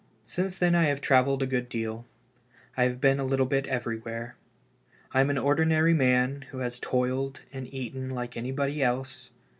[0.25, 2.07] Since then I have travelled a good deal.
[2.75, 4.35] I have been a little bit everywhere.
[5.13, 9.29] I am an ordinary man who has toiled and eaten like anybody else.